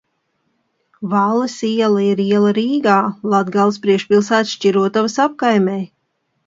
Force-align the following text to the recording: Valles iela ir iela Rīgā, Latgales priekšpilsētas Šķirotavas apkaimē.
Valles 1.11 1.57
iela 1.67 2.01
ir 2.07 2.23
iela 2.25 2.55
Rīgā, 2.61 2.97
Latgales 3.35 3.81
priekšpilsētas 3.85 4.57
Šķirotavas 4.59 5.21
apkaimē. 5.29 5.83